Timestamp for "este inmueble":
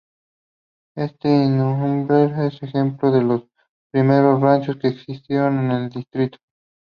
0.95-2.47